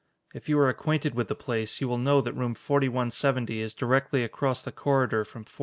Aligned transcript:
If 0.33 0.49
you 0.49 0.57
are 0.57 0.67
acquainted 0.67 1.13
with 1.13 1.27
the 1.27 1.35
place, 1.35 1.79
you 1.79 1.87
will 1.87 1.99
know 1.99 2.21
that 2.21 2.33
room 2.33 2.55
4170 2.55 3.61
is 3.61 3.75
directly 3.75 4.23
across 4.23 4.63
the 4.63 4.71
corridor 4.71 5.23
from 5.23 5.43
4167." 5.43 5.59